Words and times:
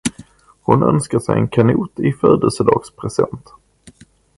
Han 0.61 0.83
önskar 0.83 1.19
sig 1.19 1.35
en 1.39 1.47
kanot 1.47 1.99
i 1.99 2.11
födelsedagspresent. 2.11 3.49